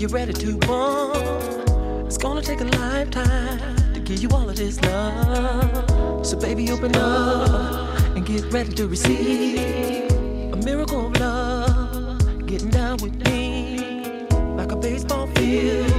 You 0.00 0.08
ready 0.08 0.32
to 0.32 0.58
bond? 0.58 2.06
It's 2.06 2.18
gonna 2.18 2.42
take 2.42 2.60
a 2.60 2.64
lifetime 2.64 3.94
to 3.94 4.00
give 4.00 4.22
you 4.22 4.28
all 4.30 4.48
of 4.48 4.56
this 4.56 4.80
love. 4.82 6.26
So 6.26 6.36
baby, 6.38 6.70
open 6.70 6.94
up 6.96 7.98
and 8.14 8.26
get 8.26 8.44
ready 8.52 8.72
to 8.74 8.88
receive 8.88 10.10
a 10.52 10.56
miracle 10.56 11.06
of 11.06 11.18
love. 11.18 12.46
Getting 12.46 12.70
down 12.70 12.98
with 12.98 13.14
me 13.26 14.26
like 14.56 14.72
a 14.72 14.76
baseball 14.76 15.28
field. 15.28 15.90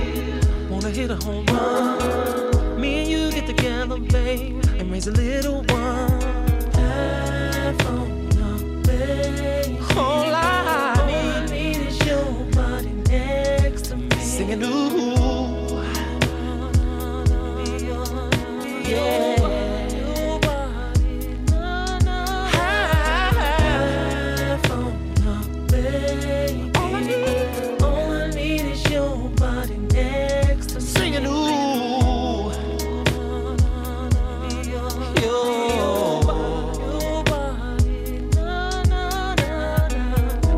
Wanna 0.70 0.90
hit 0.90 1.10
a 1.10 1.16
home 1.16 1.46
run? 1.48 2.80
Me 2.80 3.00
and 3.00 3.10
you 3.10 3.32
get 3.32 3.48
together, 3.48 3.98
babe, 3.98 4.64
and 4.78 4.92
raise 4.92 5.08
a 5.08 5.12
little 5.12 5.64
one. 5.70 6.22
Have 6.74 7.88
on 7.88 8.32
your 8.38 8.84
babe. 8.84 10.37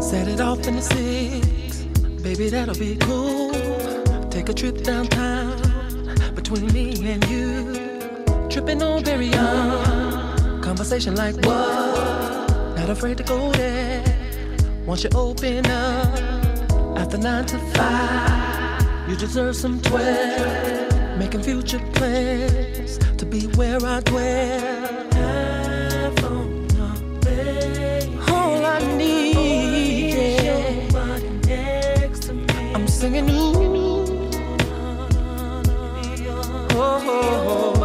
Set 0.10 0.28
it 0.28 0.42
off 0.42 0.68
in 0.68 0.76
the 0.76 0.82
six, 0.82 1.84
baby, 2.24 2.50
that'll 2.50 2.74
be 2.76 2.96
cool. 2.96 3.52
Take 4.32 4.50
a 4.50 4.54
trip 4.54 4.82
downtown 4.84 5.29
Tripping 8.70 8.84
on 8.84 9.04
very 9.04 9.26
young, 9.26 10.62
conversation 10.62 11.16
like 11.16 11.34
what? 11.38 12.78
Not 12.78 12.88
afraid 12.88 13.18
to 13.18 13.24
go 13.24 13.52
there. 13.54 14.04
Once 14.86 15.04
you 15.04 15.10
open 15.16 15.66
up, 15.66 16.20
after 16.96 17.18
nine 17.18 17.46
to 17.46 17.58
five, 17.74 19.10
you 19.10 19.16
deserve 19.16 19.56
some 19.56 19.82
twelve. 19.82 21.18
Making 21.18 21.42
future 21.42 21.80
plans 21.94 23.00
to 23.18 23.26
be 23.26 23.48
where 23.58 23.84
I 23.84 24.02
dwell. 24.02 25.10
Have 25.14 26.24
on 26.26 26.70
your 26.78 26.94
babe. 27.22 28.20
All 28.30 28.64
I 28.68 28.96
need 28.96 30.14
is 30.14 30.44
your 30.44 30.92
body 30.92 31.30
next 31.48 32.22
to 32.28 32.34
me. 32.34 32.74
I'm 32.76 32.88
singing 32.88 33.32
ooh. 33.32 33.68
Oh, 36.72 37.02
oh, 37.02 37.74
oh. 37.76 37.79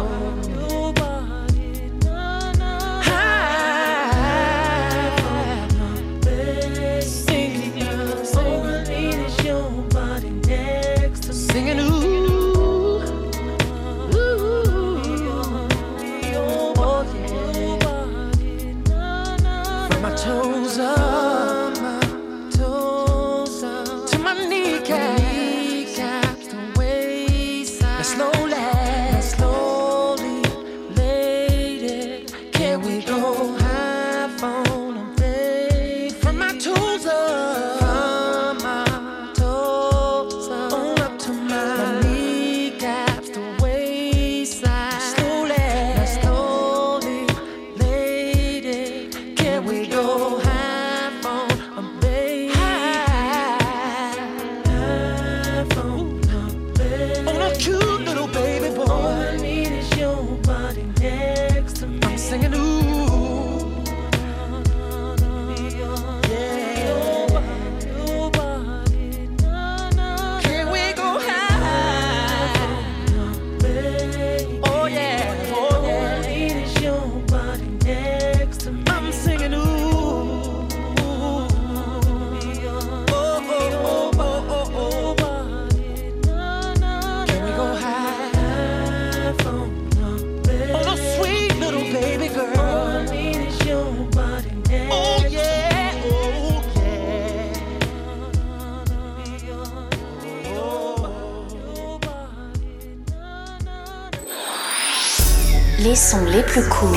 Les 105.95 106.01
sons 106.01 106.25
les 106.25 106.43
plus 106.43 106.67
courts 106.67 106.93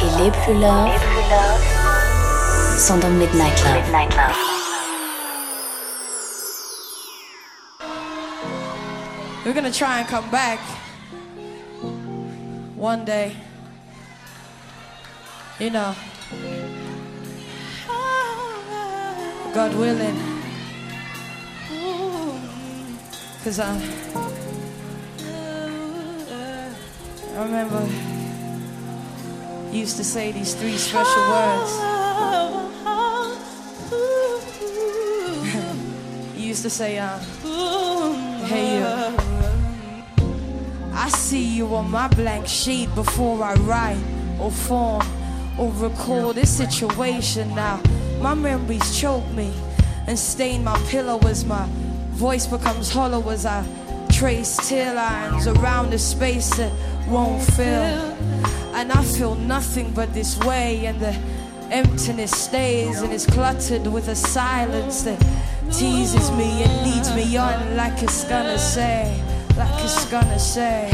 et 0.00 0.24
les 0.24 0.30
plus 0.30 0.54
love 0.54 0.88
sont 2.78 2.96
dans 2.96 3.10
Midnight 3.10 3.62
Love. 3.64 4.14
We're 9.44 9.52
gonna 9.52 9.70
try 9.70 9.98
and 9.98 10.08
come 10.08 10.24
back 10.30 10.58
one 12.74 13.04
day. 13.04 13.36
You 15.60 15.68
know, 15.68 15.94
God 19.52 19.74
willing. 19.74 20.16
Cause 23.44 23.60
I, 23.60 23.78
I 27.36 27.42
remember 27.44 28.13
used 29.74 29.96
to 29.96 30.04
say 30.04 30.30
these 30.30 30.54
three 30.54 30.76
special 30.76 31.22
words. 31.30 31.72
you 36.36 36.46
used 36.46 36.62
to 36.62 36.70
say, 36.70 36.98
uh, 36.98 37.18
hey 38.46 38.78
you. 38.78 38.86
I 40.94 41.08
see 41.08 41.44
you 41.44 41.74
on 41.74 41.90
my 41.90 42.06
blank 42.08 42.46
sheet 42.46 42.94
before 42.94 43.42
I 43.42 43.54
write 43.54 44.02
or 44.38 44.52
form 44.52 45.02
or 45.58 45.72
recall 45.72 46.32
this 46.32 46.56
situation 46.56 47.52
now. 47.54 47.80
My 48.20 48.34
memories 48.34 48.96
choke 48.98 49.28
me 49.32 49.52
and 50.06 50.16
stain 50.16 50.62
my 50.62 50.78
pillow 50.88 51.18
as 51.26 51.44
my 51.44 51.66
voice 52.12 52.46
becomes 52.46 52.92
hollow 52.92 53.28
as 53.28 53.44
I 53.44 53.66
trace 54.12 54.56
tear 54.68 54.94
lines 54.94 55.48
around 55.48 55.90
the 55.90 55.98
space 55.98 56.48
that 56.56 56.72
won't 57.08 57.42
fill. 57.42 58.13
And 58.74 58.92
I 58.92 59.02
feel 59.02 59.34
nothing 59.36 59.92
but 59.92 60.12
this 60.12 60.38
way, 60.40 60.86
and 60.86 61.00
the 61.00 61.16
emptiness 61.70 62.32
stays 62.32 63.00
and 63.02 63.12
is 63.12 63.26
cluttered 63.26 63.86
with 63.86 64.08
a 64.08 64.14
silence 64.14 65.02
that 65.02 65.20
teases 65.72 66.30
me 66.32 66.62
and 66.62 66.72
leads 66.86 67.14
me 67.14 67.36
on 67.36 67.76
like 67.76 68.02
it's 68.02 68.24
gonna 68.24 68.58
say 68.58 69.22
like 69.56 69.84
it's 69.84 70.04
gonna 70.06 70.38
say, 70.38 70.90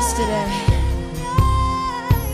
yesterday 0.00 0.48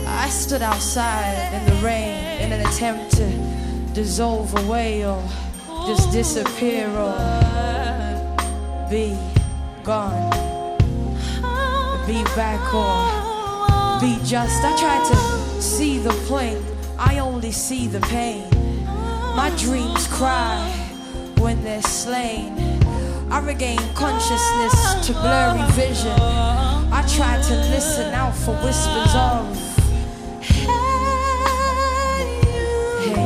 I 0.06 0.28
stood 0.28 0.62
outside 0.62 1.34
in 1.52 1.62
the 1.66 1.74
rain 1.84 2.40
in 2.40 2.52
an 2.52 2.60
attempt 2.64 3.16
to 3.16 3.26
dissolve 3.92 4.56
away 4.64 5.04
or 5.04 5.20
just 5.84 6.12
disappear 6.12 6.86
or 6.88 7.18
be 8.88 9.18
gone, 9.82 10.30
be 12.06 12.22
back 12.38 12.62
or 12.72 14.00
be 14.00 14.16
just. 14.24 14.62
I 14.62 14.72
tried 14.78 15.04
to 15.10 15.60
see 15.60 15.98
the 15.98 16.14
point, 16.28 16.62
I 17.00 17.18
only 17.18 17.50
see 17.50 17.88
the 17.88 18.00
pain. 18.02 18.48
My 19.34 19.52
dreams 19.58 20.06
cry 20.06 20.60
when 21.38 21.64
they're 21.64 21.82
slain. 21.82 22.52
I 23.28 23.40
regain 23.40 23.80
consciousness 23.94 25.06
to 25.08 25.12
blurry 25.14 25.68
vision. 25.72 26.75
I 26.92 27.02
try 27.08 27.40
to 27.40 27.54
listen 27.70 28.14
out 28.14 28.34
for 28.34 28.54
whispers 28.64 29.14
of 29.14 29.56
Hey 30.40 30.62
you. 32.46 33.16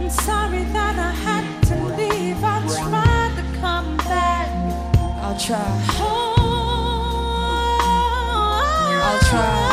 I'm 0.00 0.10
sorry 0.10 0.64
that 0.64 0.98
I 0.98 1.12
had 1.26 1.62
to 1.68 1.74
leave. 1.96 2.42
I 2.42 2.60
tried 2.66 3.32
to 3.36 3.42
come 3.60 3.96
back. 3.98 4.48
I'll 5.22 5.38
try. 5.38 5.82
Oh, 5.98 6.36
I'll 9.02 9.20
try. 9.30 9.63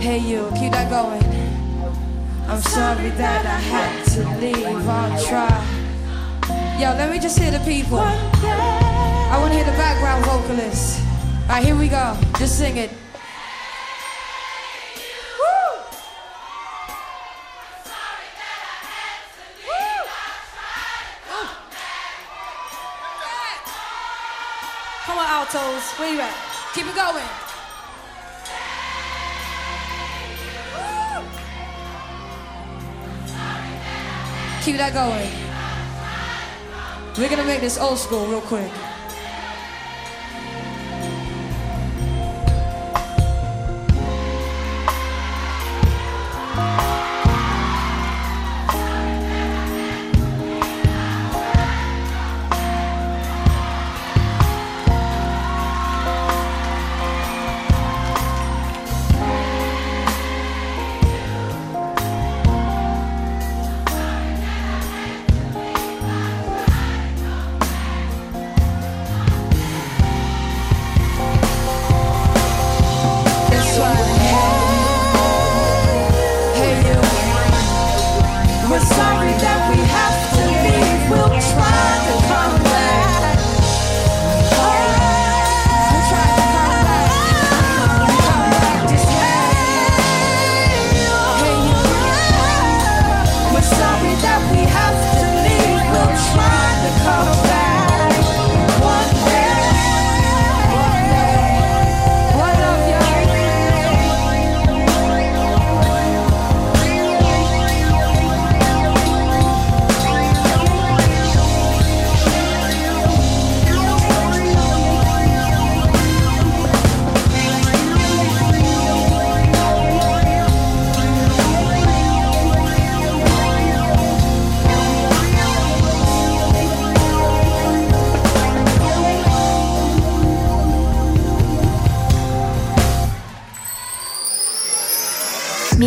Hey, 0.00 0.18
you. 0.18 0.50
Keep 0.58 0.72
that 0.72 0.90
going. 0.90 1.22
I'm 2.48 2.60
sorry 2.60 3.10
that 3.10 3.44
I 3.46 3.58
had 3.58 4.04
to 4.14 4.20
leave. 4.40 4.88
I'll 4.88 5.24
try. 5.24 5.76
Yo, 6.80 6.90
let 6.96 7.10
me 7.10 7.18
just 7.18 7.38
hear 7.38 7.50
the 7.50 7.60
people. 7.60 7.98
I 7.98 9.36
want 9.40 9.52
to 9.52 9.56
hear 9.56 9.64
the 9.64 9.72
background 9.72 10.24
vocalists. 10.24 11.00
All 11.42 11.48
right, 11.48 11.64
here 11.64 11.76
we 11.76 11.88
go. 11.88 12.16
Just 12.38 12.58
sing 12.58 12.76
it. 12.76 12.90
Come 25.04 25.18
on, 25.18 25.26
altos. 25.28 25.92
Where 25.98 26.12
you 26.12 26.20
at? 26.20 26.34
Keep 26.74 26.86
it 26.86 26.94
going. 26.94 27.45
Keep 34.66 34.78
that 34.78 34.94
going. 34.94 35.30
We're 37.16 37.30
gonna 37.30 37.46
make 37.46 37.60
this 37.60 37.78
old 37.78 37.98
school 37.98 38.26
real 38.26 38.40
quick. 38.40 38.72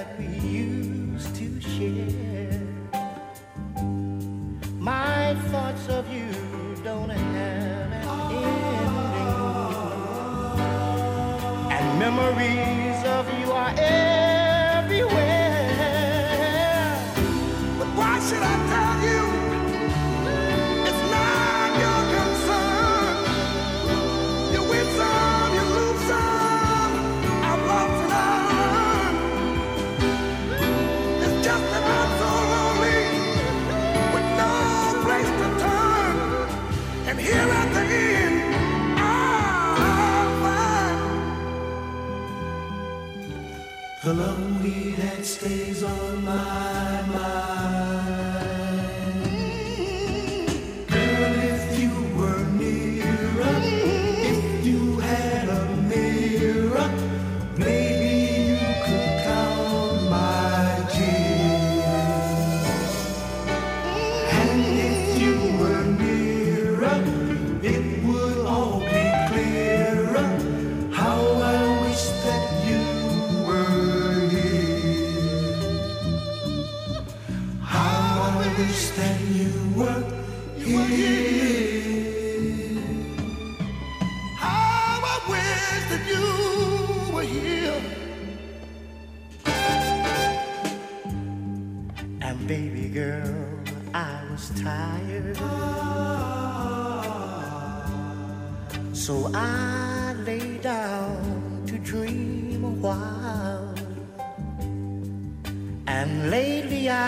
that 0.00 0.18
we 0.18 0.39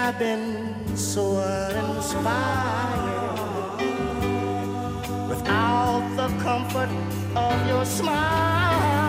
I've 0.05 0.19
been 0.19 0.97
so 0.97 1.37
uninspired 1.37 2.25
without 5.29 6.03
the 6.17 6.27
comfort 6.43 6.91
of 7.37 7.69
your 7.69 7.85
smile. 7.85 9.02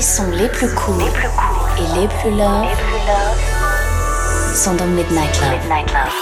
Sont 0.00 0.30
les 0.30 0.48
plus 0.48 0.68
cool, 0.74 1.02
et 1.02 2.00
les 2.00 2.08
plus 2.08 2.30
love, 2.30 2.68
sont 4.54 4.74
dans 4.74 4.86
Midnight 4.86 5.40
Love. 5.40 6.18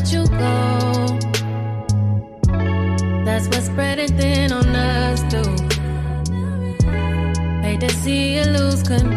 let 0.00 0.12
you 0.12 0.26
go. 0.28 1.18
That's 3.24 3.46
what's 3.48 3.66
spreading 3.66 4.16
thin 4.16 4.52
on 4.52 4.74
us, 4.74 5.20
too. 5.32 5.50
Hate 7.62 7.80
to 7.80 7.90
see 7.90 8.36
you 8.36 8.44
lose 8.44 8.82
control. 8.82 9.10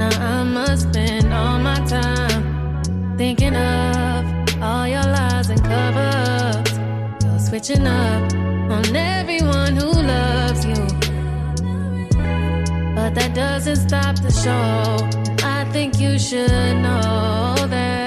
Now 0.00 0.10
I 0.20 0.42
must 0.44 0.88
spend 0.90 1.32
all 1.32 1.58
my 1.58 1.78
time 1.86 3.16
thinking 3.16 3.54
of 3.54 4.62
all 4.62 4.88
your 4.88 5.04
lies 5.04 5.50
and 5.50 5.62
cover 5.62 6.10
ups. 6.58 6.72
You're 7.24 7.38
switching 7.38 7.86
up 7.86 8.32
on 8.70 8.96
everyone 8.96 9.76
who 9.76 9.90
loves 9.90 10.64
you. 10.64 10.86
But 12.96 13.14
that 13.14 13.32
doesn't 13.34 13.76
stop 13.76 14.16
the 14.16 14.32
show 14.32 15.15
think 15.76 16.00
you 16.00 16.18
should 16.18 16.74
know 16.80 17.54
that. 17.68 18.05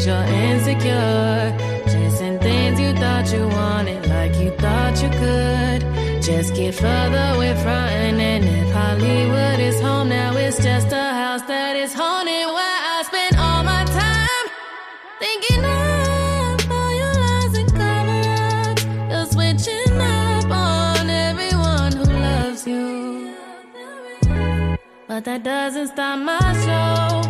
cause 0.00 0.06
you're 0.06 0.34
insecure. 0.34 1.56
Chasing 1.86 2.38
things 2.38 2.80
you 2.80 2.92
thought 2.94 3.32
you 3.32 3.46
wanted, 3.48 4.06
like 4.08 4.34
you 4.36 4.50
thought 4.56 5.02
you 5.02 5.10
could. 5.10 6.22
Just 6.22 6.54
get 6.54 6.74
further 6.74 7.38
with 7.38 7.60
frontin', 7.62 8.20
and 8.20 8.44
if 8.44 8.72
Hollywood 8.72 9.58
is 9.58 9.80
home 9.80 10.08
now, 10.08 10.36
it's 10.36 10.62
just 10.62 10.92
a 10.92 11.12
house 11.22 11.42
that 11.42 11.76
is 11.76 11.92
haunted. 11.92 12.46
Where 12.46 12.78
I 12.94 13.02
spend 13.04 13.36
all 13.36 13.62
my 13.64 13.84
time 13.84 14.46
thinking 15.18 15.64
of 15.64 16.70
all 16.70 16.92
your 16.94 17.14
lies 17.24 17.58
and 17.58 17.70
cover 17.72 18.20
ups. 18.70 18.84
You're 19.10 19.26
switching 19.26 20.00
up 20.00 20.50
on 20.50 21.10
everyone 21.10 21.92
who 21.92 22.04
loves 22.04 22.66
you, 22.66 23.34
but 25.08 25.24
that 25.24 25.42
doesn't 25.42 25.88
stop 25.88 26.18
my 26.18 26.38
show. 26.64 27.29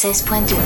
96.2. 0.00 0.59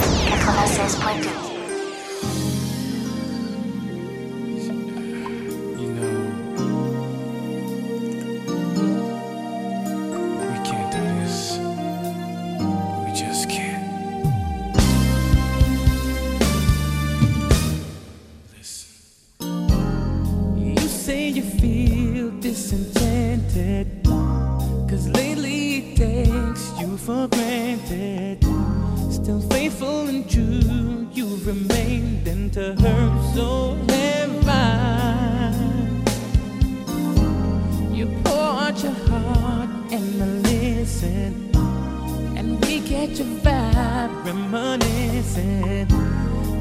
such 43.14 43.26
a 43.26 43.30
vibe, 43.30 44.24
reminiscing. 44.24 45.86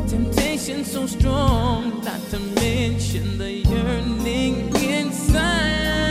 Temptation 0.07 0.85
so 0.85 1.07
strong, 1.07 2.03
not 2.03 2.21
to 2.29 2.39
mention 2.39 3.37
the 3.39 3.51
yearning 3.51 4.75
inside. 4.75 6.02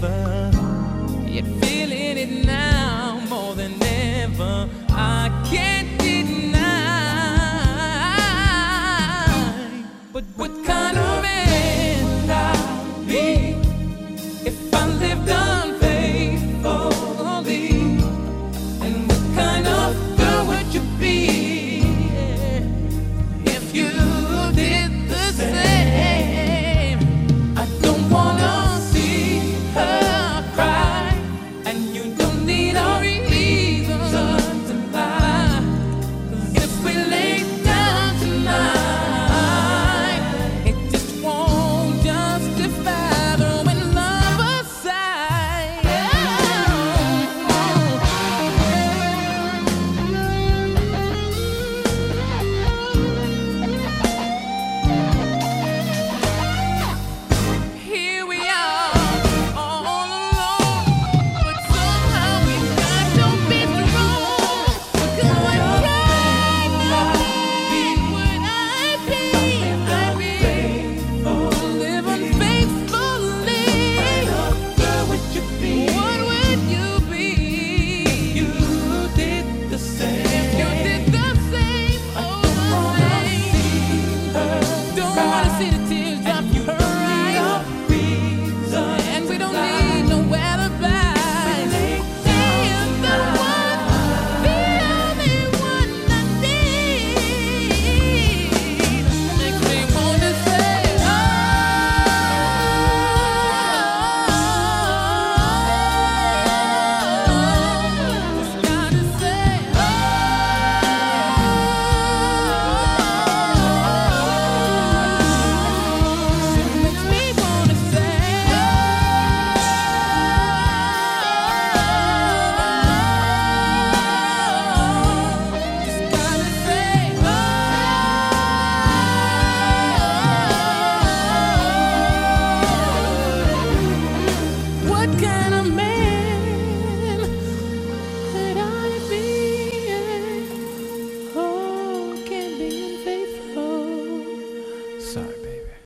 never 0.00 0.49